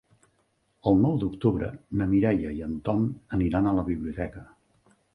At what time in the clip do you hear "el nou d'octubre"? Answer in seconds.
0.91-1.69